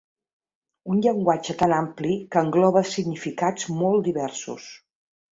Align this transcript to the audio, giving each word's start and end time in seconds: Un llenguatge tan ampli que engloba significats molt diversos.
Un 0.93 1.01
llenguatge 1.05 1.55
tan 1.59 1.73
ampli 1.79 2.15
que 2.35 2.41
engloba 2.45 2.83
significats 2.93 3.67
molt 3.83 4.09
diversos. 4.09 4.65